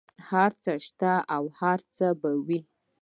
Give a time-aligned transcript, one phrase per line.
[0.29, 2.59] هر څه یې شته او هر څه به وي.